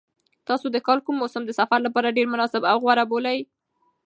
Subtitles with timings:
[0.47, 3.39] تاسو د کال کوم موسم د سفر لپاره ډېر مناسب او غوره بولئ؟